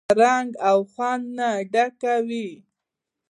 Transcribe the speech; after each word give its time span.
له 0.09 0.13
رنګ 0.23 0.49
او 0.69 0.77
خوند 0.91 1.25
نه 1.37 1.49
ډکه 1.73 2.13
وي. 2.27 2.49